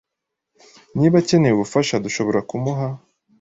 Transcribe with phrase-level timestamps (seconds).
[0.97, 2.87] Niba akeneye ubufasha, dushobora kumuha.